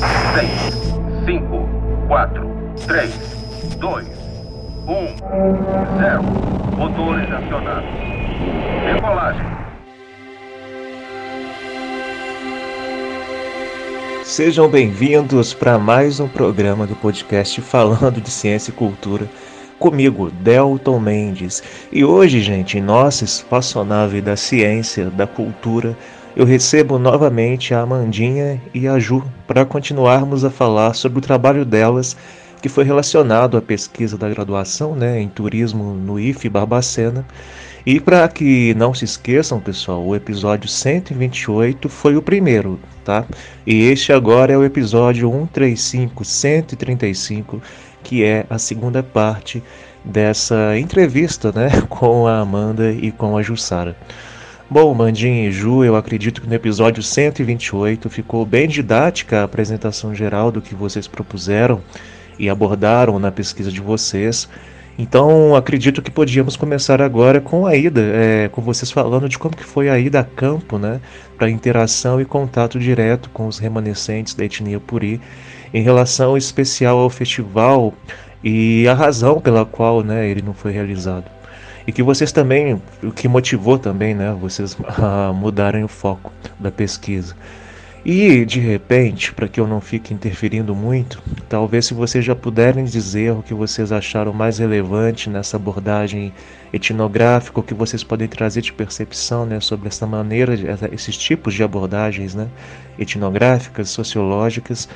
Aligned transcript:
6, 0.00 0.48
5, 1.26 1.68
4, 2.08 2.50
3, 2.86 3.10
2, 3.76 4.06
1, 4.86 5.16
0. 5.98 6.22
Motores 6.74 7.30
acionados. 7.30 7.90
Decolagem. 8.86 9.46
Sejam 14.24 14.70
bem-vindos 14.70 15.52
para 15.52 15.78
mais 15.78 16.18
um 16.18 16.28
programa 16.28 16.86
do 16.86 16.96
podcast 16.96 17.60
falando 17.60 18.22
de 18.22 18.30
ciência 18.30 18.70
e 18.70 18.74
cultura. 18.74 19.28
Comigo, 19.78 20.30
Delton 20.30 20.98
Mendes. 20.98 21.62
E 21.92 22.06
hoje, 22.06 22.40
gente, 22.40 22.80
nossa 22.80 23.24
espaçonave 23.24 24.22
da 24.22 24.34
ciência, 24.34 25.10
da 25.10 25.26
cultura, 25.26 25.94
eu 26.36 26.44
recebo 26.44 26.98
novamente 26.98 27.74
a 27.74 27.80
Amandinha 27.80 28.60
e 28.72 28.86
a 28.86 28.98
Ju 28.98 29.24
para 29.46 29.64
continuarmos 29.64 30.44
a 30.44 30.50
falar 30.50 30.94
sobre 30.94 31.18
o 31.18 31.22
trabalho 31.22 31.64
delas 31.64 32.16
que 32.60 32.68
foi 32.68 32.84
relacionado 32.84 33.56
à 33.56 33.62
pesquisa 33.62 34.16
da 34.16 34.28
graduação 34.28 34.94
né, 34.94 35.20
em 35.20 35.28
turismo 35.28 35.94
no 35.94 36.20
IFE 36.20 36.48
Barbacena. 36.48 37.26
E 37.84 37.98
para 37.98 38.28
que 38.28 38.74
não 38.74 38.92
se 38.92 39.06
esqueçam, 39.06 39.58
pessoal, 39.58 40.04
o 40.06 40.14
episódio 40.14 40.68
128 40.68 41.88
foi 41.88 42.14
o 42.14 42.20
primeiro, 42.22 42.78
tá? 43.02 43.24
E 43.66 43.84
este 43.84 44.12
agora 44.12 44.52
é 44.52 44.56
o 44.56 44.64
episódio 44.64 45.30
135, 45.30 46.22
135, 46.22 47.62
que 48.02 48.22
é 48.22 48.44
a 48.50 48.58
segunda 48.58 49.02
parte 49.02 49.62
dessa 50.04 50.78
entrevista, 50.78 51.50
né, 51.52 51.70
com 51.88 52.26
a 52.26 52.40
Amanda 52.40 52.92
e 52.92 53.10
com 53.10 53.36
a 53.36 53.42
Jussara. 53.42 53.96
Bom, 54.72 54.94
Mandinha 54.94 55.48
e 55.48 55.50
Ju, 55.50 55.82
eu 55.84 55.96
acredito 55.96 56.40
que 56.40 56.46
no 56.46 56.54
episódio 56.54 57.02
128 57.02 58.08
ficou 58.08 58.46
bem 58.46 58.68
didática 58.68 59.40
a 59.40 59.42
apresentação 59.42 60.14
geral 60.14 60.52
do 60.52 60.62
que 60.62 60.76
vocês 60.76 61.08
propuseram 61.08 61.80
e 62.38 62.48
abordaram 62.48 63.18
na 63.18 63.32
pesquisa 63.32 63.72
de 63.72 63.80
vocês. 63.80 64.48
Então, 64.96 65.56
acredito 65.56 66.00
que 66.00 66.08
podíamos 66.08 66.54
começar 66.54 67.02
agora 67.02 67.40
com 67.40 67.66
a 67.66 67.74
ida, 67.74 68.00
é, 68.00 68.48
com 68.48 68.62
vocês 68.62 68.92
falando 68.92 69.28
de 69.28 69.40
como 69.40 69.56
que 69.56 69.64
foi 69.64 69.90
a 69.90 69.98
ida 69.98 70.20
a 70.20 70.24
campo, 70.24 70.78
né, 70.78 71.00
para 71.36 71.50
interação 71.50 72.20
e 72.20 72.24
contato 72.24 72.78
direto 72.78 73.28
com 73.30 73.48
os 73.48 73.58
remanescentes 73.58 74.34
da 74.34 74.44
etnia 74.44 74.78
Puri, 74.78 75.20
em 75.74 75.82
relação 75.82 76.36
especial 76.36 76.96
ao 76.96 77.10
festival 77.10 77.92
e 78.44 78.86
a 78.86 78.94
razão 78.94 79.40
pela 79.40 79.64
qual, 79.64 80.04
né, 80.04 80.28
ele 80.28 80.42
não 80.42 80.54
foi 80.54 80.70
realizado 80.70 81.39
e 81.86 81.92
que 81.92 82.02
vocês 82.02 82.32
também, 82.32 82.80
o 83.02 83.10
que 83.10 83.28
motivou 83.28 83.78
também, 83.78 84.14
né, 84.14 84.36
vocês 84.40 84.76
a 84.98 85.32
mudarem 85.32 85.84
o 85.84 85.88
foco 85.88 86.32
da 86.58 86.70
pesquisa. 86.70 87.34
E 88.04 88.46
de 88.46 88.58
repente, 88.58 89.32
para 89.32 89.46
que 89.46 89.60
eu 89.60 89.66
não 89.66 89.78
fique 89.78 90.14
interferindo 90.14 90.74
muito, 90.74 91.22
talvez 91.50 91.84
se 91.84 91.92
vocês 91.92 92.24
já 92.24 92.34
puderem 92.34 92.84
dizer 92.86 93.32
o 93.32 93.42
que 93.42 93.52
vocês 93.52 93.92
acharam 93.92 94.32
mais 94.32 94.58
relevante 94.58 95.28
nessa 95.28 95.58
abordagem 95.58 96.32
etnográfica, 96.72 97.60
o 97.60 97.62
que 97.62 97.74
vocês 97.74 98.02
podem 98.02 98.26
trazer 98.26 98.62
de 98.62 98.72
percepção 98.72 99.44
né, 99.44 99.60
sobre 99.60 99.88
essa 99.88 100.06
maneira, 100.06 100.54
esses 100.92 101.16
tipos 101.16 101.52
de 101.52 101.62
abordagens 101.62 102.34
né, 102.34 102.48
etnográficas, 102.98 103.90
sociológicas, 103.90 104.88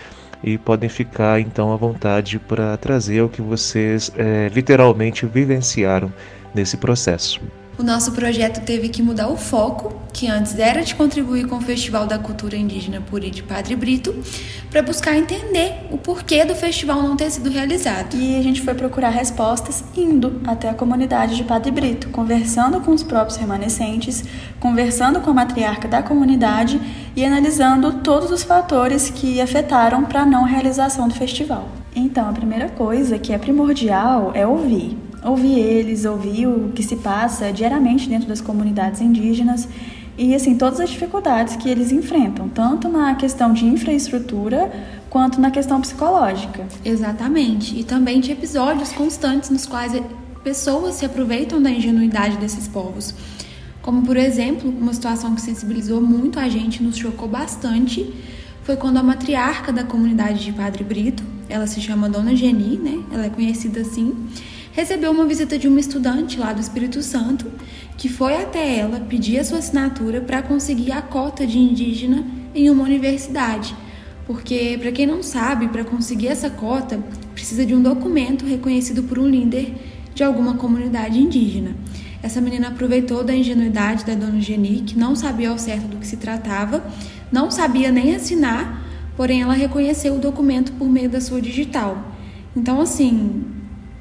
e 0.45 0.59
podem 0.59 0.91
ficar 0.91 1.41
então 1.41 1.73
à 1.73 1.77
vontade 1.77 2.39
para 2.39 2.77
trazer 2.77 3.23
o 3.23 3.29
que 3.31 3.41
vocês 3.41 4.13
é, 4.17 4.51
literalmente 4.55 5.25
vivenciaram 5.25 6.13
nesse 6.55 6.77
processo. 6.77 7.41
O 7.77 7.83
nosso 7.83 8.13
projeto 8.13 8.65
teve 8.65 8.89
que 8.89 9.03
mudar 9.03 9.27
o 9.27 9.37
foco, 9.37 9.93
que 10.13 10.29
antes 10.29 10.57
era 10.57 10.85
de 10.85 10.95
contribuir 10.95 11.49
com 11.49 11.57
o 11.57 11.61
Festival 11.61 12.07
da 12.07 12.17
Cultura 12.17 12.57
Indígena 12.57 13.01
Puri 13.01 13.31
de 13.31 13.43
Padre 13.43 13.75
Brito, 13.75 14.15
para 14.71 14.81
buscar 14.81 15.17
entender 15.17 15.89
o 15.91 15.99
porquê 15.99 16.45
do 16.45 16.55
festival 16.55 17.03
não 17.03 17.17
ter 17.17 17.29
sido 17.33 17.51
realizado. 17.51 18.15
E 18.15 18.39
a 18.39 18.43
gente 18.43 18.63
foi 18.63 18.75
procurar 18.75 19.09
respostas 19.09 19.83
indo 19.97 20.41
até 20.47 20.69
a 20.69 20.75
comunidade 20.75 21.35
de 21.35 21.43
Padre 21.43 21.73
Brito, 21.73 22.11
conversando 22.11 22.81
com 22.81 22.93
os 22.93 23.03
próprios 23.03 23.37
remanescentes, 23.37 24.23
conversando 24.61 25.21
com 25.21 25.31
a 25.31 25.35
matriarca 25.35 25.89
da 25.89 26.01
comunidade 26.01 26.81
e 27.17 27.25
analisando 27.25 27.95
todos 27.95 28.31
os 28.31 28.45
fatores 28.45 29.11
que 29.11 29.41
afetaram 29.41 30.05
para 30.05 30.23
a 30.23 30.27
não 30.27 30.45
realização 30.45 31.09
do 31.09 31.15
festival. 31.15 31.69
Então, 31.97 32.29
a 32.29 32.33
primeira 32.33 32.69
coisa 32.69 33.19
que 33.19 33.33
é 33.33 33.39
primordial 33.39 34.31
é 34.33 34.47
ouvir 34.47 35.04
ouvir 35.25 35.59
eles, 35.59 36.05
ouvir 36.05 36.47
o 36.47 36.71
que 36.75 36.83
se 36.83 36.97
passa 36.97 37.53
diariamente 37.53 38.09
dentro 38.09 38.29
das 38.29 38.41
comunidades 38.41 39.01
indígenas 39.01 39.67
e 40.17 40.35
assim 40.35 40.57
todas 40.57 40.79
as 40.79 40.91
dificuldades 40.91 41.57
que 41.57 41.69
eles 41.69 41.91
enfrentam, 41.91 42.49
tanto 42.49 42.89
na 42.89 43.15
questão 43.15 43.53
de 43.53 43.65
infraestrutura 43.65 44.71
quanto 45.11 45.41
na 45.41 45.51
questão 45.51 45.81
psicológica. 45.81 46.67
Exatamente, 46.85 47.79
e 47.79 47.83
também 47.83 48.21
de 48.21 48.31
episódios 48.31 48.93
constantes 48.93 49.51
nos 49.51 49.67
quais 49.67 49.93
pessoas 50.45 50.97
se 50.97 51.07
aproveitam 51.07 51.61
da 51.61 51.71
ingenuidade 51.71 52.37
desses 52.37 52.69
povos. 52.69 53.15
Como, 53.81 54.03
por 54.03 54.17
exemplo, 54.17 54.71
uma 54.71 54.95
situação 54.95 55.35
que 55.35 55.41
sensibilizou 55.41 56.01
muito 56.01 56.39
a 56.39 56.49
gente, 56.49 56.83
nos 56.83 56.97
chocou 56.97 57.29
bastante, 57.29 58.15
foi 58.63 58.77
quando 58.77 58.99
a 58.99 59.03
matriarca 59.03 59.73
da 59.73 59.85
comunidade 59.85 60.45
de 60.45 60.53
Padre 60.53 60.85
Brito, 60.85 61.23
ela 61.49 61.67
se 61.67 61.81
chama 61.81 62.09
Dona 62.09 62.35
Geni, 62.35 62.79
né? 62.79 63.03
Ela 63.13 63.27
é 63.27 63.31
conhecida 63.31 63.81
assim 63.81 64.15
recebeu 64.75 65.13
uma 65.13 65.25
visita 65.25 65.57
de 65.57 65.69
uma 65.69 65.79
estudante 65.79 66.39
lá 66.39 66.53
do 66.53 66.61
Espírito 66.61 67.01
Santo 67.01 67.51
que 67.97 68.09
foi 68.09 68.37
até 68.37 68.77
ela 68.77 68.99
pedir 68.99 69.39
a 69.39 69.45
sua 69.45 69.59
assinatura 69.59 70.21
para 70.21 70.43
conseguir 70.43 70.91
a 70.91 71.01
cota 71.01 71.47
de 71.47 71.59
indígena 71.59 72.25
em 72.53 72.69
uma 72.69 72.83
universidade. 72.83 73.75
Porque, 74.27 74.77
para 74.81 74.91
quem 74.91 75.07
não 75.07 75.23
sabe, 75.23 75.69
para 75.69 75.85
conseguir 75.85 76.29
essa 76.29 76.51
cota, 76.51 76.99
precisa 77.35 77.65
de 77.65 77.75
um 77.75 77.81
documento 77.81 78.45
reconhecido 78.45 79.05
por 79.05 79.19
um 79.19 79.29
líder 79.29 79.75
de 80.13 80.25
alguma 80.25 80.55
comunidade 80.55 81.21
indígena. 81.21 81.77
Essa 82.21 82.41
menina 82.41 82.69
aproveitou 82.69 83.23
da 83.23 83.35
ingenuidade 83.35 84.05
da 84.05 84.15
dona 84.15 84.41
Geni, 84.41 84.81
que 84.81 84.99
não 84.99 85.15
sabia 85.15 85.51
ao 85.51 85.59
certo 85.59 85.87
do 85.87 85.99
que 85.99 86.07
se 86.07 86.17
tratava, 86.17 86.85
não 87.31 87.51
sabia 87.51 87.93
nem 87.93 88.15
assinar, 88.15 88.83
porém 89.17 89.43
ela 89.43 89.55
reconheceu 89.55 90.17
o 90.17 90.19
documento 90.19 90.73
por 90.73 90.89
meio 90.89 91.09
da 91.09 91.21
sua 91.21 91.41
digital. 91.41 92.13
Então, 92.57 92.81
assim, 92.81 93.45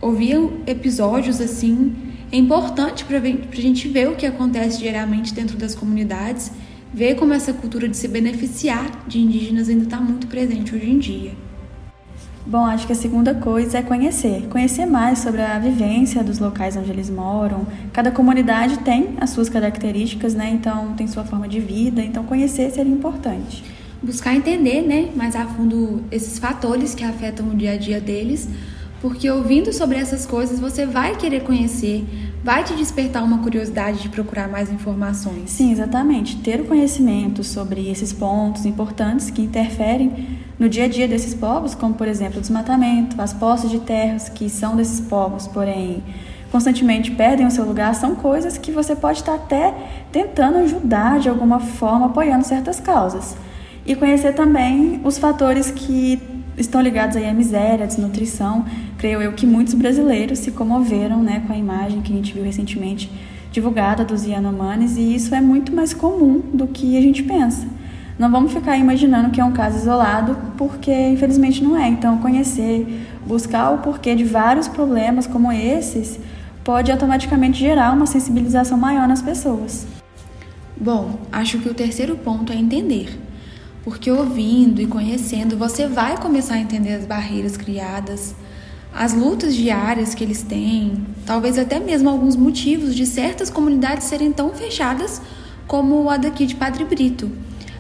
ouvir 0.03 0.38
episódios 0.68 1.40
assim 1.40 1.96
é 2.31 2.38
importante 2.38 3.06
para 3.06 3.18
a 3.18 3.62
gente 3.62 3.88
ver 3.88 4.09
o 4.09 4.16
que 4.16 4.25
acontece 4.25 4.80
diariamente 4.80 5.34
dentro 5.34 5.56
das 5.56 5.74
comunidades, 5.74 6.52
ver 6.94 7.16
como 7.16 7.34
essa 7.34 7.53
cultura 7.53 7.88
de 7.88 7.96
se 7.96 8.08
beneficiar 8.08 9.06
de 9.08 9.19
indígenas 9.19 9.69
ainda 9.69 9.84
está 9.84 10.00
muito 10.00 10.28
presente 10.28 10.75
hoje 10.75 10.90
em 10.90 11.00
dia. 11.00 11.31
Bom, 12.46 12.66
acho 12.66 12.86
que 12.86 12.92
a 12.92 12.96
segunda 12.96 13.34
coisa 13.34 13.78
é 13.78 13.81
conhecer. 13.81 14.47
Conhecer 14.50 14.86
mais 14.86 15.19
sobre 15.19 15.42
a 15.42 15.58
vivência 15.58 16.22
dos 16.22 16.40
locais 16.40 16.75
onde 16.75 16.92
eles 16.92 17.09
moram. 17.09 17.66
Cada 17.94 18.12
comunidade 18.12 18.80
tem 18.80 19.16
as 19.22 19.30
suas 19.30 19.47
características, 19.47 20.34
né? 20.34 20.50
Então 20.50 20.94
tem 20.94 21.08
sua 21.08 21.24
forma 21.24 21.47
de 21.47 21.62
vida. 21.62 22.03
Então 22.03 22.25
conhecer 22.25 22.69
seria 22.72 22.92
importante. 22.92 23.63
Buscar 24.02 24.36
entender, 24.36 24.81
né, 24.81 25.10
mais 25.16 25.33
a 25.33 25.45
fundo 25.45 26.04
esses 26.12 26.38
fatores 26.38 26.94
que 26.94 27.06
afetam 27.06 27.48
o 27.48 27.56
dia 27.56 27.72
a 27.72 27.78
dia 27.78 28.01
deles, 28.01 28.50
porque 29.04 29.30
ouvindo 29.30 29.74
sobre 29.74 29.98
essas 29.98 30.26
coisas 30.26 30.62
você 30.62 30.86
vai 30.86 31.18
querer 31.18 31.44
conhecer, 31.44 32.06
vai 32.42 32.64
te 32.64 32.74
despertar 32.74 33.22
uma 33.22 33.40
curiosidade 33.40 34.02
de 34.02 34.08
procurar 34.08 34.48
mais 34.48 34.72
informações. 34.72 35.50
Sim, 35.50 35.74
exatamente. 35.74 36.38
Ter 36.38 36.62
o 36.62 36.64
conhecimento 36.64 37.44
sobre 37.44 37.92
esses 37.92 38.14
pontos 38.14 38.66
importantes 38.66 39.30
que 39.30 39.42
interferem 39.42 40.40
no 40.58 40.70
dia 40.70 40.86
a 40.86 40.88
dia 40.88 41.06
desses 41.06 41.34
povos, 41.34 41.76
como 41.76 41.96
por 41.96 42.08
exemplo 42.08 42.38
o 42.38 42.42
desmatamento, 42.42 43.22
as 43.22 43.34
posses 43.34 43.70
de 43.70 43.82
terras 43.82 44.30
que 44.30 44.50
são 44.50 44.74
desses 44.78 45.02
povos, 45.02 45.48
porém 45.48 46.02
constantemente 46.50 47.12
perdem 47.12 47.46
o 47.46 47.52
seu 47.52 47.66
lugar, 47.66 47.94
são 47.96 48.16
coisas 48.16 48.58
que 48.58 48.72
você 48.72 48.96
pode 48.96 49.20
estar 49.20 49.36
até 49.36 49.74
tentando 50.14 50.60
ajudar 50.60 51.20
de 51.20 51.28
alguma 51.28 51.60
forma, 51.60 52.06
apoiando 52.06 52.46
certas 52.46 52.80
causas. 52.80 53.36
E 53.86 53.98
conhecer 53.98 54.34
também 54.34 55.02
os 55.04 55.18
fatores 55.18 55.72
que 55.72 56.22
estão 56.58 56.82
ligados 56.82 57.16
aí 57.16 57.28
à 57.28 57.34
miséria, 57.34 57.84
à 57.84 57.88
desnutrição. 57.88 58.66
Creio 59.04 59.22
eu 59.22 59.34
que 59.34 59.46
muitos 59.46 59.74
brasileiros 59.74 60.40
se 60.40 60.52
comoveram 60.52 61.22
né, 61.22 61.44
com 61.46 61.52
a 61.52 61.58
imagem 61.58 62.02
que 62.02 62.14
a 62.14 62.16
gente 62.16 62.34
viu 62.34 62.42
recentemente 62.42 63.12
divulgada 63.52 64.06
dos 64.06 64.24
Yanomamis 64.26 64.96
e 64.96 65.14
isso 65.14 65.36
é 65.36 65.42
muito 65.42 65.76
mais 65.76 65.94
comum 65.94 66.42
do 66.54 66.68
que 66.68 66.98
a 66.98 67.02
gente 67.02 67.22
pensa. 67.22 67.68
Não 68.18 68.32
vamos 68.32 68.54
ficar 68.54 68.78
imaginando 68.78 69.30
que 69.30 69.42
é 69.42 69.44
um 69.44 69.52
caso 69.52 69.76
isolado, 69.76 70.38
porque 70.58 70.90
infelizmente 71.10 71.62
não 71.62 71.76
é. 71.76 71.90
Então, 71.90 72.20
conhecer, 72.20 73.06
buscar 73.28 73.72
o 73.72 73.80
porquê 73.80 74.16
de 74.16 74.24
vários 74.24 74.70
problemas 74.70 75.28
como 75.28 75.52
esses 75.52 76.18
pode 76.64 76.90
automaticamente 76.90 77.60
gerar 77.60 77.92
uma 77.92 78.06
sensibilização 78.06 78.78
maior 78.78 79.06
nas 79.06 79.22
pessoas. 79.22 79.86
Bom, 80.80 81.20
acho 81.30 81.60
que 81.60 81.68
o 81.68 81.74
terceiro 81.74 82.16
ponto 82.16 82.54
é 82.54 82.56
entender. 82.56 83.20
Porque 83.84 84.10
ouvindo 84.10 84.82
e 84.82 84.88
conhecendo, 84.88 85.58
você 85.58 85.88
vai 85.88 86.18
começar 86.18 86.54
a 86.54 86.60
entender 86.60 86.94
as 86.94 87.06
barreiras 87.06 87.58
criadas, 87.58 88.34
as 88.94 89.13
lutas 89.13 89.56
diárias 89.56 90.13
que 90.13 90.24
eles 90.24 90.44
têm, 90.44 91.06
talvez 91.25 91.57
até 91.57 91.80
mesmo 91.80 92.10
alguns 92.10 92.36
motivos 92.36 92.95
de 92.95 93.06
certas 93.06 93.50
comunidades 93.50 94.07
serem 94.07 94.31
tão 94.31 94.51
fechadas 94.51 95.22
como 95.68 96.10
a 96.10 96.18
daqui 96.18 96.45
de 96.45 96.56
Padre 96.56 96.86
Brito. 96.86 97.31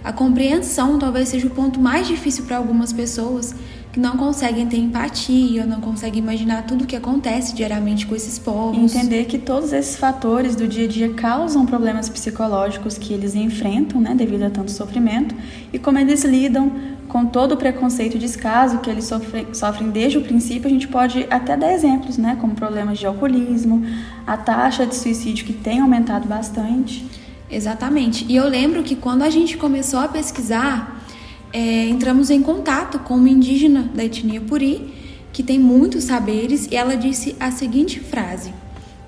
A 0.03 0.11
compreensão 0.11 0.99
talvez 0.99 1.29
seja 1.29 1.47
o 1.47 1.51
ponto 1.51 1.79
mais 1.79 2.07
difícil 2.07 2.45
para 2.45 2.57
algumas 2.57 2.91
pessoas 2.91 3.55
que 3.93 3.99
não 3.99 4.17
conseguem 4.17 4.67
ter 4.67 4.77
empatia, 4.77 5.67
não 5.67 5.79
conseguem 5.79 6.21
imaginar 6.21 6.65
tudo 6.65 6.83
o 6.83 6.87
que 6.87 6.95
acontece 6.95 7.53
diariamente 7.53 8.07
com 8.07 8.15
esses 8.15 8.39
povos. 8.39 8.95
Entender 8.95 9.25
que 9.25 9.37
todos 9.37 9.71
esses 9.71 9.95
fatores 9.95 10.55
do 10.55 10.67
dia 10.67 10.85
a 10.85 10.87
dia 10.87 11.13
causam 11.13 11.63
problemas 11.63 12.09
psicológicos 12.09 12.97
que 12.97 13.13
eles 13.13 13.35
enfrentam, 13.35 14.01
né, 14.01 14.15
devido 14.15 14.43
a 14.43 14.49
tanto 14.49 14.71
sofrimento, 14.71 15.35
e 15.71 15.77
como 15.77 15.99
eles 15.99 16.23
lidam 16.23 16.71
com 17.13 17.27
todo 17.27 17.51
o 17.51 17.57
preconceito 17.57 18.17
e 18.17 18.19
descaso 18.19 18.79
que 18.79 18.89
eles 18.89 19.05
sofrem, 19.05 19.45
sofrem 19.53 19.91
desde 19.91 20.17
o 20.17 20.21
princípio, 20.21 20.65
a 20.65 20.69
gente 20.71 20.87
pode 20.87 21.27
até 21.29 21.55
dar 21.55 21.71
exemplos, 21.71 22.17
né, 22.17 22.35
como 22.41 22.55
problemas 22.55 22.97
de 22.97 23.05
alcoolismo, 23.05 23.85
a 24.25 24.35
taxa 24.35 24.83
de 24.87 24.95
suicídio 24.95 25.45
que 25.45 25.53
tem 25.53 25.79
aumentado 25.79 26.27
bastante. 26.27 27.05
Exatamente. 27.51 28.25
E 28.27 28.35
eu 28.35 28.47
lembro 28.49 28.81
que 28.81 28.95
quando 28.95 29.21
a 29.21 29.29
gente 29.29 29.57
começou 29.57 29.99
a 29.99 30.07
pesquisar, 30.07 31.05
é, 31.53 31.87
entramos 31.87 32.31
em 32.31 32.41
contato 32.41 32.97
com 32.97 33.13
uma 33.13 33.29
indígena 33.29 33.83
da 33.93 34.03
etnia 34.03 34.41
Puri, 34.41 34.91
que 35.31 35.43
tem 35.43 35.59
muitos 35.59 36.05
saberes, 36.05 36.67
e 36.71 36.75
ela 36.75 36.97
disse 36.97 37.35
a 37.39 37.51
seguinte 37.51 37.99
frase: 37.99 38.51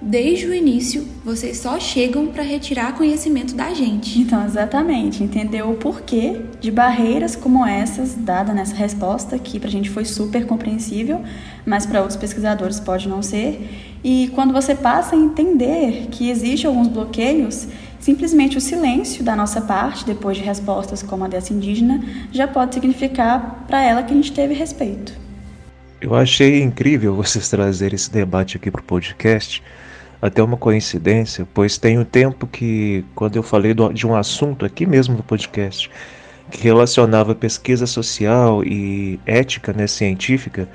Desde 0.01 0.45
o 0.45 0.53
início, 0.53 1.07
vocês 1.23 1.57
só 1.57 1.79
chegam 1.79 2.27
para 2.27 2.43
retirar 2.43 2.93
conhecimento 2.93 3.55
da 3.55 3.73
gente. 3.73 4.19
Então, 4.19 4.45
exatamente, 4.45 5.23
entendeu 5.23 5.71
o 5.71 5.75
porquê 5.75 6.41
de 6.59 6.69
barreiras 6.69 7.35
como 7.35 7.65
essas, 7.65 8.13
dada 8.13 8.53
nessa 8.53 8.75
resposta, 8.75 9.39
que 9.39 9.59
para 9.59 9.69
a 9.69 9.71
gente 9.71 9.89
foi 9.89 10.05
super 10.05 10.45
compreensível, 10.45 11.21
mas 11.65 11.85
para 11.85 12.01
outros 12.01 12.17
pesquisadores 12.17 12.79
pode 12.79 13.07
não 13.07 13.21
ser. 13.21 13.97
E 14.03 14.29
quando 14.35 14.53
você 14.53 14.75
passa 14.75 15.15
a 15.15 15.19
entender 15.19 16.07
que 16.11 16.29
existem 16.29 16.67
alguns 16.67 16.87
bloqueios, 16.87 17.67
Simplesmente 18.05 18.55
o 18.55 18.61
silêncio 18.61 19.23
da 19.23 19.35
nossa 19.35 19.59
parte, 19.59 20.05
depois 20.05 20.37
de 20.37 20.43
respostas 20.43 21.01
como 21.01 21.23
a 21.25 21.27
dessa 21.27 21.51
indígena, 21.51 22.03
já 22.31 22.47
pode 22.47 22.75
significar 22.75 23.65
para 23.67 23.81
ela 23.81 24.03
que 24.03 24.13
a 24.13 24.15
gente 24.15 24.31
teve 24.31 24.53
respeito. 24.53 25.11
Eu 25.99 26.13
achei 26.13 26.61
incrível 26.61 27.15
vocês 27.15 27.49
trazerem 27.49 27.95
esse 27.95 28.11
debate 28.11 28.57
aqui 28.57 28.69
para 28.69 28.79
o 28.79 28.83
podcast. 28.83 29.63
Até 30.25 30.41
uma 30.41 30.57
coincidência, 30.57 31.47
pois 31.53 31.77
tem 31.77 31.99
um 31.99 32.03
tempo 32.03 32.47
que, 32.47 33.05
quando 33.13 33.35
eu 33.35 33.43
falei 33.43 33.75
de 33.93 34.07
um 34.07 34.15
assunto 34.15 34.65
aqui 34.65 34.83
mesmo 34.83 35.15
no 35.15 35.21
podcast, 35.21 35.87
que 36.49 36.63
relacionava 36.63 37.35
pesquisa 37.35 37.85
social 37.85 38.63
e 38.63 39.19
ética 39.23 39.71
né, 39.71 39.85
científica, 39.85 40.67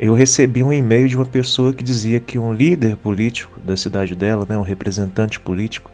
eu 0.00 0.14
recebi 0.14 0.64
um 0.64 0.72
e-mail 0.72 1.06
de 1.06 1.14
uma 1.14 1.24
pessoa 1.24 1.72
que 1.72 1.84
dizia 1.84 2.18
que 2.18 2.40
um 2.40 2.52
líder 2.52 2.96
político 2.96 3.60
da 3.60 3.76
cidade 3.76 4.16
dela, 4.16 4.44
né, 4.48 4.58
um 4.58 4.62
representante 4.62 5.38
político, 5.38 5.92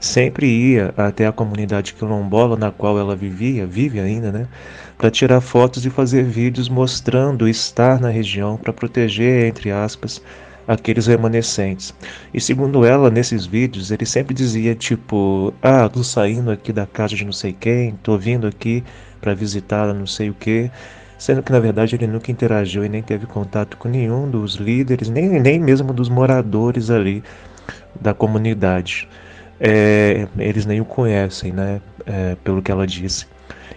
sempre 0.00 0.48
ia 0.48 0.92
até 0.96 1.28
a 1.28 1.32
comunidade 1.32 1.94
quilombola 1.94 2.56
na 2.56 2.72
qual 2.72 2.98
ela 2.98 3.14
vivia, 3.14 3.64
vive 3.68 4.00
ainda, 4.00 4.32
né, 4.32 4.48
para 4.98 5.12
tirar 5.12 5.40
fotos 5.40 5.86
e 5.86 5.90
fazer 5.90 6.24
vídeos 6.24 6.68
mostrando 6.68 7.48
estar 7.48 8.00
na 8.00 8.08
região 8.08 8.56
para 8.56 8.72
proteger, 8.72 9.46
entre 9.46 9.70
aspas, 9.70 10.20
aqueles 10.66 11.06
remanescentes. 11.06 11.94
E 12.32 12.40
segundo 12.40 12.84
ela, 12.84 13.10
nesses 13.10 13.46
vídeos, 13.46 13.90
ele 13.90 14.06
sempre 14.06 14.34
dizia 14.34 14.74
tipo: 14.74 15.52
"Ah, 15.62 15.88
tô 15.88 16.02
saindo 16.04 16.50
aqui 16.50 16.72
da 16.72 16.86
casa 16.86 17.14
de 17.16 17.24
não 17.24 17.32
sei 17.32 17.52
quem, 17.52 17.92
tô 18.02 18.16
vindo 18.18 18.46
aqui 18.46 18.84
para 19.20 19.34
visitar 19.34 19.92
não 19.94 20.06
sei 20.06 20.30
o 20.30 20.34
que", 20.34 20.70
sendo 21.18 21.42
que 21.42 21.52
na 21.52 21.60
verdade 21.60 21.94
ele 21.96 22.06
nunca 22.06 22.30
interagiu 22.30 22.84
e 22.84 22.88
nem 22.88 23.02
teve 23.02 23.26
contato 23.26 23.76
com 23.76 23.88
nenhum 23.88 24.30
dos 24.30 24.54
líderes, 24.56 25.08
nem 25.08 25.40
nem 25.40 25.58
mesmo 25.58 25.92
dos 25.92 26.08
moradores 26.08 26.90
ali 26.90 27.22
da 28.00 28.14
comunidade 28.14 29.08
é, 29.64 30.26
eles 30.38 30.66
nem 30.66 30.80
o 30.80 30.84
conhecem, 30.84 31.52
né? 31.52 31.80
É, 32.04 32.36
pelo 32.42 32.60
que 32.60 32.72
ela 32.72 32.84
disse. 32.84 33.26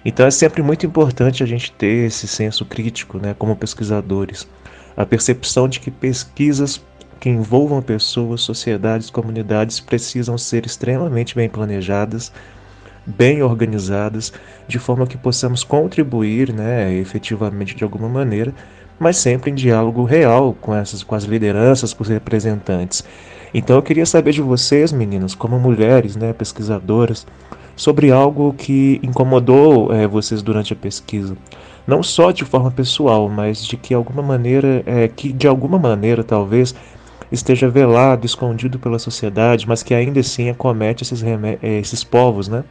Então 0.03 0.25
é 0.25 0.31
sempre 0.31 0.63
muito 0.63 0.83
importante 0.85 1.43
a 1.43 1.45
gente 1.45 1.71
ter 1.71 2.07
esse 2.07 2.27
senso 2.27 2.65
crítico, 2.65 3.19
né? 3.19 3.35
Como 3.37 3.55
pesquisadores, 3.55 4.47
a 4.95 5.05
percepção 5.05 5.67
de 5.67 5.79
que 5.79 5.91
pesquisas 5.91 6.81
que 7.19 7.29
envolvam 7.29 7.81
pessoas, 7.81 8.41
sociedades, 8.41 9.09
comunidades 9.09 9.79
precisam 9.79 10.37
ser 10.37 10.65
extremamente 10.65 11.35
bem 11.35 11.49
planejadas, 11.49 12.31
bem 13.05 13.41
organizadas, 13.41 14.33
de 14.67 14.79
forma 14.79 15.07
que 15.07 15.17
possamos 15.17 15.63
contribuir, 15.63 16.53
né, 16.53 16.93
efetivamente 16.93 17.75
de 17.75 17.83
alguma 17.83 18.09
maneira, 18.09 18.53
mas 18.99 19.17
sempre 19.17 19.51
em 19.51 19.55
diálogo 19.55 20.03
real 20.03 20.55
com 20.59 20.73
essas, 20.73 21.03
com 21.03 21.15
as 21.15 21.23
lideranças, 21.23 21.93
com 21.93 22.03
os 22.03 22.09
representantes. 22.09 23.03
Então 23.53 23.75
eu 23.75 23.81
queria 23.81 24.05
saber 24.05 24.31
de 24.31 24.41
vocês, 24.41 24.91
meninas, 24.91 25.35
como 25.35 25.59
mulheres, 25.59 26.15
né, 26.15 26.33
pesquisadoras, 26.33 27.25
sobre 27.75 28.11
algo 28.11 28.53
que 28.53 28.99
incomodou 29.03 29.93
é, 29.93 30.07
vocês 30.07 30.41
durante 30.41 30.73
a 30.73 30.75
pesquisa, 30.75 31.35
não 31.87 32.01
só 32.01 32.31
de 32.31 32.43
forma 32.43 32.71
pessoal, 32.71 33.29
mas 33.29 33.65
de 33.65 33.77
que 33.77 33.93
alguma 33.93 34.21
maneira, 34.21 34.83
é, 34.85 35.07
que 35.07 35.31
de 35.31 35.47
alguma 35.47 35.77
maneira 35.77 36.23
talvez 36.23 36.73
esteja 37.31 37.69
velado, 37.69 38.25
escondido 38.25 38.79
pela 38.79 38.99
sociedade, 38.99 39.67
mas 39.67 39.83
que 39.83 39.93
ainda 39.93 40.19
assim 40.19 40.49
acomete 40.49 41.03
esses, 41.03 41.23
é, 41.23 41.79
esses 41.79 42.03
povos, 42.03 42.47
né, 42.47 42.63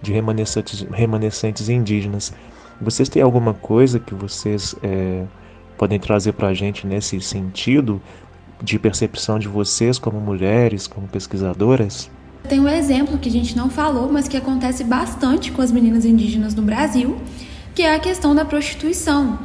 de 0.00 0.12
remanescentes, 0.12 0.86
remanescentes 0.90 1.68
indígenas. 1.68 2.32
Vocês 2.80 3.08
têm 3.08 3.22
alguma 3.22 3.54
coisa 3.54 3.98
que 3.98 4.14
vocês 4.14 4.74
é, 4.82 5.22
podem 5.78 5.98
trazer 5.98 6.32
para 6.32 6.48
a 6.48 6.54
gente 6.54 6.86
nesse 6.86 7.20
sentido? 7.20 8.00
de 8.62 8.78
percepção 8.78 9.38
de 9.38 9.48
vocês 9.48 9.98
como 9.98 10.20
mulheres, 10.20 10.86
como 10.86 11.08
pesquisadoras? 11.08 12.10
Tem 12.48 12.60
um 12.60 12.68
exemplo 12.68 13.18
que 13.18 13.28
a 13.28 13.32
gente 13.32 13.56
não 13.56 13.68
falou, 13.68 14.10
mas 14.10 14.28
que 14.28 14.36
acontece 14.36 14.84
bastante 14.84 15.50
com 15.52 15.60
as 15.60 15.72
meninas 15.72 16.04
indígenas 16.04 16.54
no 16.54 16.62
Brasil, 16.62 17.16
que 17.74 17.82
é 17.82 17.94
a 17.94 17.98
questão 17.98 18.34
da 18.34 18.44
prostituição, 18.44 19.38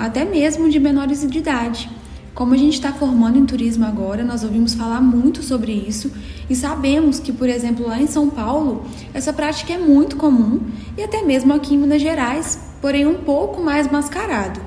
até 0.00 0.24
mesmo 0.24 0.68
de 0.68 0.78
menores 0.78 1.26
de 1.26 1.38
idade. 1.38 1.90
Como 2.34 2.52
a 2.52 2.56
gente 2.58 2.74
está 2.74 2.92
formando 2.92 3.38
em 3.38 3.46
turismo 3.46 3.86
agora, 3.86 4.22
nós 4.22 4.44
ouvimos 4.44 4.74
falar 4.74 5.00
muito 5.00 5.42
sobre 5.42 5.72
isso 5.72 6.12
e 6.50 6.54
sabemos 6.54 7.18
que, 7.18 7.32
por 7.32 7.48
exemplo, 7.48 7.88
lá 7.88 7.98
em 7.98 8.06
São 8.06 8.28
Paulo, 8.28 8.84
essa 9.14 9.32
prática 9.32 9.72
é 9.72 9.78
muito 9.78 10.16
comum 10.16 10.60
e 10.98 11.02
até 11.02 11.22
mesmo 11.22 11.54
aqui 11.54 11.74
em 11.74 11.78
Minas 11.78 12.02
Gerais, 12.02 12.74
porém 12.82 13.06
um 13.06 13.14
pouco 13.14 13.62
mais 13.62 13.90
mascarado. 13.90 14.60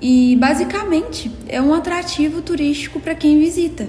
E 0.00 0.36
basicamente 0.36 1.30
é 1.48 1.60
um 1.60 1.74
atrativo 1.74 2.40
turístico 2.42 3.00
para 3.00 3.14
quem 3.14 3.40
visita. 3.40 3.88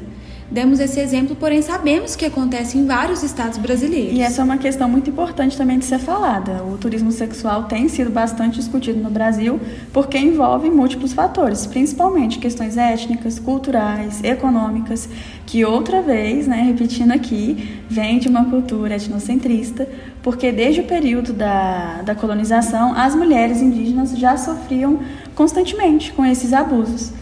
Demos 0.51 0.81
esse 0.81 0.99
exemplo, 0.99 1.33
porém 1.33 1.61
sabemos 1.61 2.13
que 2.13 2.25
acontece 2.25 2.77
em 2.77 2.85
vários 2.85 3.23
estados 3.23 3.57
brasileiros. 3.57 4.13
E 4.13 4.21
essa 4.21 4.41
é 4.41 4.43
uma 4.43 4.57
questão 4.57 4.89
muito 4.89 5.09
importante 5.09 5.55
também 5.55 5.79
de 5.79 5.85
ser 5.85 5.97
falada. 5.97 6.61
O 6.65 6.77
turismo 6.77 7.09
sexual 7.09 7.63
tem 7.63 7.87
sido 7.87 8.09
bastante 8.09 8.55
discutido 8.55 8.99
no 8.99 9.09
Brasil 9.09 9.61
porque 9.93 10.17
envolve 10.17 10.69
múltiplos 10.69 11.13
fatores, 11.13 11.65
principalmente 11.65 12.37
questões 12.37 12.75
étnicas, 12.75 13.39
culturais, 13.39 14.21
econômicas, 14.25 15.07
que 15.45 15.63
outra 15.63 16.01
vez, 16.01 16.47
né, 16.47 16.63
repetindo 16.63 17.11
aqui, 17.11 17.79
vem 17.89 18.19
de 18.19 18.27
uma 18.27 18.43
cultura 18.43 18.97
etnocentrista, 18.97 19.87
porque 20.21 20.51
desde 20.51 20.81
o 20.81 20.83
período 20.83 21.31
da, 21.31 22.01
da 22.01 22.13
colonização, 22.13 22.93
as 22.93 23.15
mulheres 23.15 23.61
indígenas 23.61 24.17
já 24.17 24.35
sofriam 24.35 24.99
constantemente 25.33 26.11
com 26.11 26.25
esses 26.25 26.51
abusos. 26.51 27.13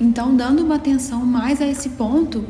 Então, 0.00 0.34
dando 0.34 0.62
uma 0.64 0.76
atenção 0.76 1.26
mais 1.26 1.60
a 1.60 1.66
esse 1.66 1.90
ponto, 1.90 2.44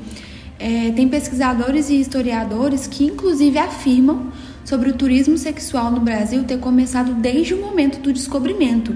é, 0.59 0.91
tem 0.91 1.09
pesquisadores 1.09 1.89
e 1.89 2.01
historiadores 2.01 2.87
que, 2.87 3.05
inclusive, 3.05 3.59
afirmam 3.59 4.33
sobre 4.65 4.91
o 4.91 4.93
turismo 4.93 5.39
sexual 5.39 5.91
no 5.91 6.01
Brasil 6.01 6.45
ter 6.45 6.59
começado 6.59 7.15
desde 7.15 7.55
o 7.55 7.61
momento 7.61 8.01
do 8.01 8.13
descobrimento. 8.13 8.95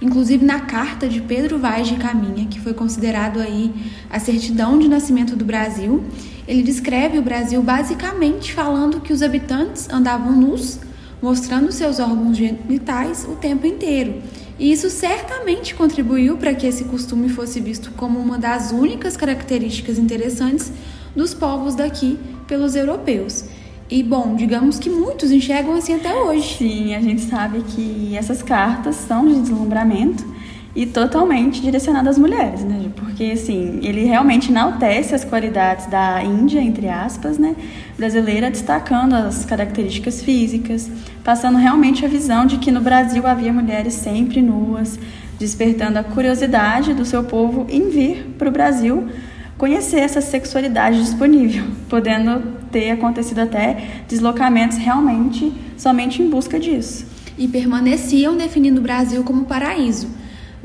Inclusive 0.00 0.44
na 0.44 0.60
carta 0.60 1.08
de 1.08 1.20
Pedro 1.20 1.58
Vaz 1.58 1.88
de 1.88 1.96
Caminha, 1.96 2.46
que 2.46 2.60
foi 2.60 2.74
considerado 2.74 3.40
aí 3.40 3.72
a 4.10 4.18
certidão 4.18 4.78
de 4.78 4.88
nascimento 4.88 5.34
do 5.34 5.44
Brasil, 5.44 6.04
ele 6.46 6.62
descreve 6.62 7.18
o 7.18 7.22
Brasil 7.22 7.62
basicamente 7.62 8.52
falando 8.52 9.00
que 9.00 9.12
os 9.12 9.22
habitantes 9.22 9.88
andavam 9.88 10.32
nus, 10.32 10.80
mostrando 11.22 11.72
seus 11.72 11.98
órgãos 11.98 12.36
genitais 12.36 13.26
o 13.28 13.36
tempo 13.36 13.66
inteiro 13.66 14.22
e 14.58 14.72
isso 14.72 14.88
certamente 14.88 15.74
contribuiu 15.74 16.36
para 16.36 16.54
que 16.54 16.66
esse 16.66 16.84
costume 16.84 17.28
fosse 17.28 17.60
visto 17.60 17.90
como 17.92 18.18
uma 18.18 18.38
das 18.38 18.72
únicas 18.72 19.16
características 19.16 19.98
interessantes 19.98 20.72
dos 21.14 21.34
povos 21.34 21.74
daqui 21.74 22.18
pelos 22.46 22.74
europeus. 22.74 23.44
E 23.88 24.02
bom, 24.02 24.34
digamos 24.34 24.78
que 24.78 24.90
muitos 24.90 25.30
enxergam 25.30 25.74
assim 25.74 25.94
até 25.94 26.14
hoje. 26.14 26.56
Sim, 26.58 26.94
a 26.94 27.00
gente 27.00 27.22
sabe 27.22 27.62
que 27.62 28.16
essas 28.16 28.42
cartas 28.42 28.96
são 28.96 29.28
de 29.28 29.40
deslumbramento 29.40 30.35
e 30.76 30.84
totalmente 30.84 31.62
direcionadas 31.62 32.16
às 32.16 32.18
mulheres, 32.18 32.62
né? 32.62 32.90
Porque 32.94 33.24
assim, 33.32 33.80
ele 33.82 34.04
realmente 34.04 34.50
enaltece 34.50 35.14
as 35.14 35.24
qualidades 35.24 35.86
da 35.86 36.22
Índia, 36.22 36.60
entre 36.60 36.86
aspas, 36.86 37.38
né, 37.38 37.56
brasileira, 37.96 38.50
destacando 38.50 39.14
as 39.14 39.46
características 39.46 40.22
físicas, 40.22 40.90
passando 41.24 41.56
realmente 41.56 42.04
a 42.04 42.08
visão 42.08 42.44
de 42.44 42.58
que 42.58 42.70
no 42.70 42.82
Brasil 42.82 43.26
havia 43.26 43.54
mulheres 43.54 43.94
sempre 43.94 44.42
nuas, 44.42 44.98
despertando 45.38 45.98
a 45.98 46.04
curiosidade 46.04 46.92
do 46.92 47.06
seu 47.06 47.24
povo 47.24 47.66
em 47.70 47.88
vir 47.88 48.34
para 48.38 48.48
o 48.48 48.52
Brasil 48.52 49.08
conhecer 49.56 50.00
essa 50.00 50.20
sexualidade 50.20 51.00
disponível, 51.00 51.64
podendo 51.88 52.52
ter 52.70 52.90
acontecido 52.90 53.38
até 53.38 54.02
deslocamentos 54.06 54.76
realmente 54.76 55.50
somente 55.78 56.20
em 56.20 56.28
busca 56.28 56.60
disso. 56.60 57.06
E 57.38 57.48
permaneciam 57.48 58.36
definindo 58.36 58.80
o 58.80 58.82
Brasil 58.82 59.24
como 59.24 59.46
paraíso, 59.46 60.08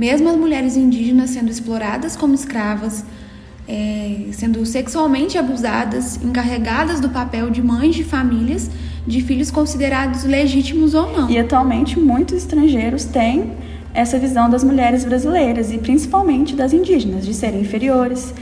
mesmo 0.01 0.29
as 0.29 0.35
mulheres 0.35 0.75
indígenas 0.75 1.29
sendo 1.29 1.51
exploradas 1.51 2.15
como 2.15 2.33
escravas, 2.33 3.05
é, 3.67 4.29
sendo 4.31 4.65
sexualmente 4.65 5.37
abusadas, 5.37 6.19
encarregadas 6.23 6.99
do 6.99 7.09
papel 7.09 7.51
de 7.51 7.61
mães 7.61 7.93
de 7.93 8.03
famílias, 8.03 8.71
de 9.05 9.21
filhos 9.21 9.51
considerados 9.51 10.23
legítimos 10.23 10.95
ou 10.95 11.15
não. 11.15 11.29
E 11.29 11.37
atualmente 11.37 11.99
muitos 11.99 12.35
estrangeiros 12.37 13.05
têm 13.05 13.51
essa 13.93 14.17
visão 14.17 14.49
das 14.49 14.63
mulheres 14.63 15.05
brasileiras 15.05 15.71
e 15.71 15.77
principalmente 15.77 16.55
das 16.55 16.73
indígenas, 16.73 17.23
de 17.23 17.35
serem 17.35 17.61
inferiores, 17.61 18.33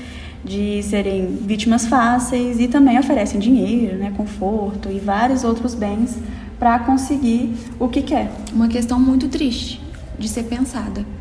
de 0.41 0.81
serem 0.81 1.39
vítimas 1.41 1.85
fáceis 1.87 2.57
e 2.57 2.69
também 2.69 2.97
oferecem 2.97 3.37
dinheiro, 3.37 3.97
né, 3.97 4.13
conforto 4.15 4.89
e 4.89 4.97
vários 4.97 5.43
outros 5.43 5.75
bens 5.75 6.17
para 6.57 6.79
conseguir 6.79 7.53
o 7.77 7.89
que 7.89 8.01
quer. 8.01 8.31
Uma 8.53 8.69
questão 8.69 8.97
muito 8.97 9.27
triste 9.27 9.81
de 10.17 10.29
ser 10.29 10.43
pensada. 10.43 11.18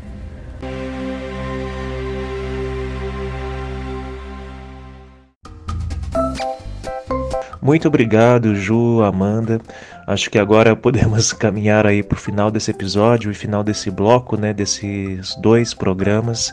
Muito 7.69 7.87
obrigado, 7.87 8.55
Ju, 8.55 9.03
Amanda. 9.03 9.61
Acho 10.07 10.31
que 10.31 10.39
agora 10.39 10.75
podemos 10.75 11.31
caminhar 11.37 11.85
aí 11.85 12.01
para 12.01 12.15
o 12.15 12.19
final 12.19 12.49
desse 12.49 12.71
episódio 12.71 13.29
e 13.29 13.35
final 13.35 13.63
desse 13.63 13.91
bloco, 13.91 14.35
né, 14.35 14.51
desses 14.51 15.35
dois 15.35 15.71
programas. 15.71 16.51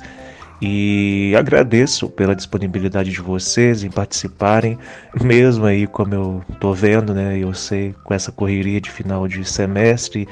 E 0.61 1.35
agradeço 1.37 2.09
pela 2.09 2.35
disponibilidade 2.35 3.11
de 3.11 3.21
vocês 3.21 3.85
em 3.85 3.91
participarem, 3.91 4.79
mesmo 5.21 5.67
aí 5.67 5.87
como 5.87 6.15
eu 6.15 6.45
tô 6.59 6.73
vendo, 6.73 7.13
né? 7.13 7.39
Eu 7.39 7.53
sei 7.53 7.95
com 8.05 8.15
essa 8.15 8.33
correria 8.33 8.81
de 8.81 8.91
final 8.91 9.29
de 9.29 9.45
semestre 9.45 10.27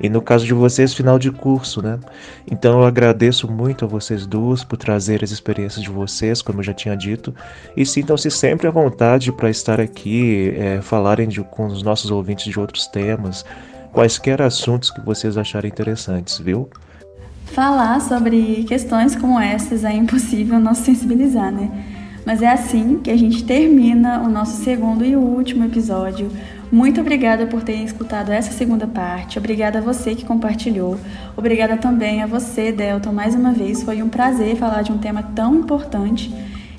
e 0.00 0.08
no 0.08 0.20
caso 0.20 0.44
de 0.44 0.52
vocês, 0.52 0.94
final 0.94 1.18
de 1.18 1.30
curso, 1.30 1.82
né? 1.82 1.98
Então 2.50 2.80
eu 2.80 2.86
agradeço 2.86 3.50
muito 3.50 3.84
a 3.84 3.88
vocês 3.88 4.26
duas 4.26 4.62
por 4.64 4.76
trazer 4.76 5.22
as 5.22 5.30
experiências 5.30 5.82
de 5.82 5.90
vocês, 5.90 6.42
como 6.42 6.60
eu 6.60 6.64
já 6.64 6.74
tinha 6.74 6.96
dito, 6.96 7.34
e 7.76 7.84
sintam-se 7.84 8.30
sempre 8.30 8.66
à 8.66 8.70
vontade 8.70 9.32
para 9.32 9.50
estar 9.50 9.80
aqui, 9.80 10.54
é, 10.56 10.80
falarem 10.80 11.28
de, 11.28 11.42
com 11.42 11.66
os 11.66 11.82
nossos 11.82 12.10
ouvintes 12.10 12.50
de 12.50 12.58
outros 12.58 12.86
temas, 12.86 13.44
quaisquer 13.92 14.42
assuntos 14.42 14.90
que 14.90 15.00
vocês 15.00 15.38
acharem 15.38 15.70
interessantes, 15.70 16.38
viu? 16.38 16.68
Falar 17.46 18.00
sobre 18.00 18.64
questões 18.64 19.16
como 19.16 19.40
essas 19.40 19.82
é 19.82 19.92
impossível 19.92 20.60
não 20.60 20.74
sensibilizar, 20.74 21.50
né? 21.50 21.70
Mas 22.24 22.42
é 22.42 22.48
assim 22.48 22.98
que 23.02 23.10
a 23.10 23.16
gente 23.16 23.44
termina 23.44 24.20
o 24.20 24.28
nosso 24.28 24.62
segundo 24.62 25.04
e 25.04 25.16
último 25.16 25.64
episódio. 25.64 26.30
Muito 26.70 27.00
obrigada 27.00 27.46
por 27.46 27.62
terem 27.62 27.84
escutado 27.84 28.30
essa 28.30 28.50
segunda 28.50 28.86
parte. 28.86 29.38
Obrigada 29.38 29.78
a 29.78 29.82
você 29.82 30.14
que 30.14 30.24
compartilhou. 30.24 30.98
Obrigada 31.36 31.76
também 31.76 32.22
a 32.22 32.26
você, 32.26 32.72
Delton, 32.72 33.12
mais 33.12 33.36
uma 33.36 33.52
vez. 33.52 33.84
Foi 33.84 34.02
um 34.02 34.08
prazer 34.08 34.56
falar 34.56 34.82
de 34.82 34.90
um 34.90 34.98
tema 34.98 35.22
tão 35.22 35.54
importante. 35.54 36.34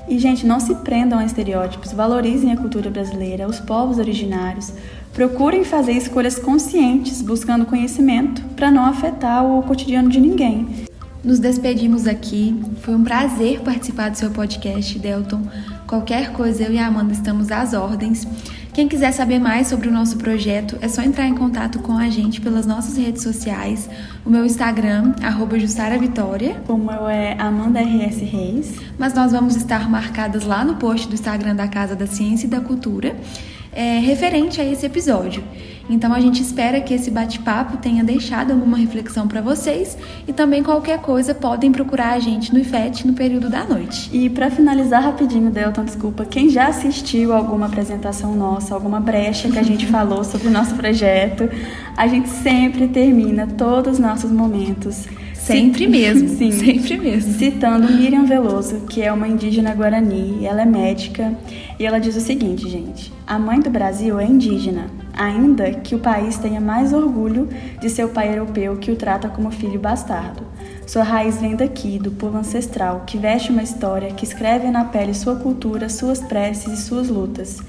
E, 0.08 0.18
gente, 0.18 0.46
não 0.46 0.60
se 0.60 0.74
prendam 0.76 1.20
a 1.20 1.26
estereótipos, 1.26 1.92
valorizem 1.92 2.52
a 2.52 2.58
cultura 2.58 2.90
brasileira, 2.90 3.48
os 3.48 3.60
povos 3.60 3.98
originários. 3.98 4.72
Procurem 5.14 5.64
fazer 5.64 5.94
escolhas 5.94 6.40
conscientes, 6.40 7.22
buscando 7.22 7.66
conhecimento, 7.66 8.42
para 8.56 8.72
não 8.72 8.86
afetar 8.86 9.46
o 9.46 9.62
cotidiano 9.64 10.10
de 10.10 10.20
ninguém. 10.20 10.88
Nos 11.24 11.40
despedimos 11.40 12.08
aqui. 12.08 12.58
Foi 12.82 12.96
um 12.96 13.04
prazer 13.04 13.60
participar 13.60 14.10
do 14.10 14.18
seu 14.18 14.32
podcast, 14.32 14.98
Delton. 14.98 15.42
Qualquer 15.86 16.32
coisa, 16.32 16.64
eu 16.64 16.72
e 16.72 16.80
a 16.80 16.88
Amanda 16.88 17.12
estamos 17.12 17.52
às 17.52 17.74
ordens. 17.74 18.26
Quem 18.78 18.88
quiser 18.88 19.12
saber 19.12 19.40
mais 19.40 19.66
sobre 19.66 19.88
o 19.88 19.92
nosso 19.92 20.18
projeto, 20.18 20.78
é 20.82 20.88
só 20.88 21.02
entrar 21.02 21.26
em 21.26 21.34
contato 21.34 21.80
com 21.80 21.98
a 21.98 22.12
gente 22.12 22.40
pelas 22.40 22.68
nossas 22.68 22.96
redes 22.96 23.24
sociais. 23.24 23.90
O 24.24 24.30
meu 24.30 24.46
Instagram, 24.46 25.16
arroba 25.24 25.58
Vitória. 26.00 26.62
O 26.68 26.78
meu 26.78 27.10
é 27.10 27.36
Amanda 27.40 27.82
RS 27.82 28.20
Reis. 28.22 28.76
Mas 28.96 29.16
nós 29.16 29.32
vamos 29.32 29.56
estar 29.56 29.90
marcadas 29.90 30.46
lá 30.46 30.64
no 30.64 30.76
post 30.76 31.08
do 31.08 31.16
Instagram 31.16 31.56
da 31.56 31.68
Casa 31.68 31.96
da 31.96 32.06
Ciência 32.06 32.46
e 32.46 32.50
da 32.52 32.62
Cultura 32.62 33.16
é, 33.78 34.00
referente 34.00 34.60
a 34.60 34.66
esse 34.66 34.88
episódio. 34.88 35.44
Então 35.88 36.12
a 36.12 36.20
gente 36.20 36.42
espera 36.42 36.82
que 36.82 36.94
esse 36.94 37.12
bate-papo 37.12 37.78
tenha 37.78 38.04
deixado 38.04 38.52
alguma 38.52 38.76
reflexão 38.76 39.28
para 39.28 39.40
vocês 39.40 39.98
e 40.28 40.34
também 40.34 40.64
qualquer 40.64 41.00
coisa 41.00 41.34
podem 41.34 41.72
procurar 41.72 42.14
a 42.14 42.20
gente 42.20 42.52
no 42.52 42.60
IFET 42.60 43.06
no 43.06 43.14
período 43.14 43.50
da 43.50 43.64
noite. 43.64 44.10
E 44.12 44.30
para 44.30 44.50
finalizar 44.50 45.04
rapidinho, 45.04 45.52
Delton, 45.52 45.86
desculpa, 45.86 46.26
quem 46.26 46.50
já 46.50 46.68
assistiu 46.68 47.32
alguma 47.32 47.68
apresentação 47.68 48.36
nossa, 48.36 48.74
alguma 48.74 49.00
brecha 49.00 49.50
que 49.50 49.60
a 49.60 49.64
gente 49.64 49.86
falou 49.88 50.24
sobre 50.24 50.48
o 50.48 50.52
nosso 50.52 50.76
projeto, 50.76 51.50
a 51.96 52.08
gente 52.08 52.30
sempre 52.30 52.88
termina 52.88 53.48
todos 53.48 53.94
os 53.94 54.00
nossos 54.00 54.32
momentos 54.32 55.06
Sempre 55.48 55.88
mesmo. 55.88 56.28
Sim. 56.38 56.52
Sempre 56.52 56.98
mesmo. 56.98 57.34
Citando 57.34 57.92
Miriam 57.92 58.26
Veloso, 58.26 58.82
que 58.82 59.02
é 59.02 59.12
uma 59.12 59.28
indígena 59.28 59.74
guarani, 59.74 60.46
ela 60.46 60.62
é 60.62 60.66
médica, 60.66 61.34
e 61.80 61.86
ela 61.86 62.00
diz 62.00 62.16
o 62.16 62.22
seguinte, 62.22 62.70
gente: 62.70 63.14
A 63.26 63.40
mãe 63.40 63.60
do 63.60 63.70
Brasil 63.70 64.20
é 64.20 64.26
indígena, 64.26 64.88
ainda 65.14 65.72
que 65.72 65.96
o 65.96 66.00
país 66.00 66.38
tenha 66.38 66.60
mais 66.60 66.94
orgulho 66.94 67.48
de 67.80 67.90
seu 67.90 68.10
pai 68.10 68.34
europeu 68.34 68.78
que 68.78 68.92
o 68.92 68.96
trata 68.96 69.30
como 69.30 69.50
filho 69.52 69.80
bastardo. 69.80 70.46
Sua 70.86 71.04
raiz 71.04 71.38
vem 71.40 71.56
daqui, 71.56 72.00
do 72.00 72.12
povo 72.12 72.38
ancestral, 72.38 73.04
que 73.06 73.18
veste 73.18 73.52
uma 73.52 73.64
história, 73.64 74.14
que 74.14 74.24
escreve 74.24 74.70
na 74.70 74.86
pele 74.86 75.14
sua 75.14 75.36
cultura, 75.36 75.90
suas 75.90 76.20
preces 76.20 76.80
e 76.80 76.82
suas 76.82 77.10
lutas. 77.10 77.62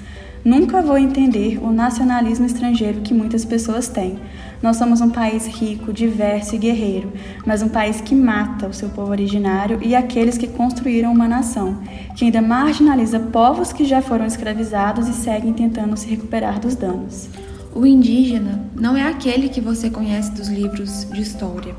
Nunca 0.45 0.81
vou 0.81 0.97
entender 0.97 1.59
o 1.61 1.73
nacionalismo 1.73 2.47
estrangeiro 2.47 3.01
que 3.01 3.13
muitas 3.13 3.45
pessoas 3.45 3.89
têm. 3.89 4.19
Nós 4.62 4.77
somos 4.77 5.00
um 5.00 5.11
país 5.11 5.47
rico, 5.47 5.93
diverso 5.93 6.57
e 6.57 6.59
guerreiro, 6.59 7.12
mas 7.47 7.62
um 7.62 7.69
país 7.69 8.00
que 8.00 8.15
mata 8.15 8.67
o 8.67 8.73
seu 8.75 8.88
povo 8.88 9.12
originário 9.12 9.79
e 9.83 9.95
aqueles 9.95 10.37
que 10.37 10.49
construíram 10.49 11.12
uma 11.12 11.29
nação, 11.29 11.81
que 12.17 12.25
ainda 12.25 12.43
marginaliza 12.43 13.21
povos 13.21 13.73
que 13.73 13.85
já 13.85 14.03
foram 14.03 14.27
escravizados 14.27 15.07
e 15.07 15.12
seguem 15.12 15.53
tentando 15.53 15.97
se 15.97 16.09
recuperar 16.09 16.59
dos 16.59 16.75
danos. 16.75 17.29
O 17.73 17.87
indígena 17.87 18.65
não 18.75 18.97
é 18.97 19.03
aquele 19.03 19.49
que 19.49 19.61
você 19.61 19.88
conhece 19.88 20.33
dos 20.33 20.49
livros 20.49 21.05
de 21.05 21.21
história, 21.21 21.77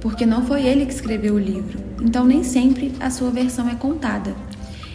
porque 0.00 0.26
não 0.26 0.42
foi 0.42 0.66
ele 0.66 0.84
que 0.84 0.92
escreveu 0.92 1.34
o 1.34 1.38
livro, 1.38 1.78
então 2.02 2.24
nem 2.24 2.44
sempre 2.44 2.92
a 3.00 3.08
sua 3.08 3.30
versão 3.30 3.66
é 3.66 3.74
contada. 3.74 4.34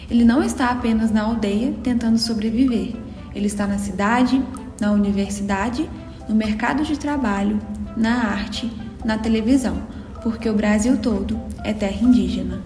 Ele 0.08 0.24
não 0.24 0.42
está 0.42 0.68
apenas 0.68 1.10
na 1.10 1.22
aldeia 1.22 1.74
tentando 1.82 2.18
sobreviver. 2.18 2.94
Ele 3.34 3.46
está 3.46 3.66
na 3.66 3.76
cidade, 3.76 4.40
na 4.80 4.92
universidade, 4.92 5.88
no 6.28 6.34
mercado 6.34 6.82
de 6.82 6.98
trabalho, 6.98 7.58
na 7.96 8.24
arte, 8.30 8.70
na 9.04 9.18
televisão, 9.18 9.76
porque 10.22 10.48
o 10.48 10.54
Brasil 10.54 10.96
todo 10.98 11.40
é 11.64 11.72
terra 11.72 12.02
indígena. 12.02 12.60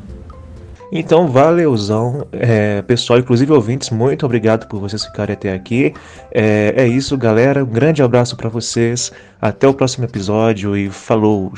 Então, 0.92 1.28
valeuzão, 1.28 2.26
é, 2.32 2.82
pessoal, 2.82 3.20
inclusive 3.20 3.52
ouvintes, 3.52 3.90
muito 3.90 4.26
obrigado 4.26 4.66
por 4.66 4.80
vocês 4.80 5.04
ficarem 5.04 5.34
até 5.34 5.52
aqui. 5.52 5.94
É, 6.32 6.74
é 6.76 6.88
isso, 6.88 7.16
galera. 7.16 7.62
Um 7.62 7.68
grande 7.68 8.02
abraço 8.02 8.36
para 8.36 8.48
vocês. 8.48 9.12
Até 9.40 9.68
o 9.68 9.74
próximo 9.74 10.04
episódio 10.04 10.76
e 10.76 10.90
falou! 10.90 11.52